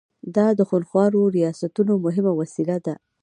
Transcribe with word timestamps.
دا 0.35 0.47
د 0.57 0.59
خونخوارو 0.69 1.21
ریاستونو 1.37 1.93
مهمه 2.05 2.33
وسیله 2.39 2.77
ده. 2.85 2.95